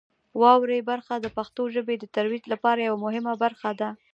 [0.41, 3.89] واورئ برخه د پښتو ژبې د ترویج لپاره یوه مهمه برخه ده.